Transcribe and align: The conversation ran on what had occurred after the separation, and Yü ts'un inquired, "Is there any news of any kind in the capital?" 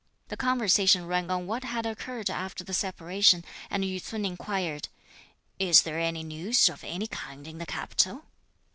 The 0.29 0.35
conversation 0.35 1.05
ran 1.05 1.29
on 1.29 1.45
what 1.45 1.63
had 1.63 1.85
occurred 1.85 2.31
after 2.31 2.63
the 2.63 2.73
separation, 2.73 3.45
and 3.69 3.83
Yü 3.83 4.01
ts'un 4.01 4.25
inquired, 4.25 4.87
"Is 5.59 5.83
there 5.83 5.99
any 5.99 6.23
news 6.23 6.69
of 6.69 6.83
any 6.83 7.05
kind 7.05 7.47
in 7.47 7.59
the 7.59 7.67
capital?" 7.67 8.25